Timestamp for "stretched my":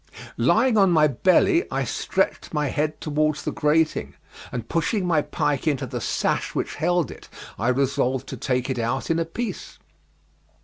1.83-2.69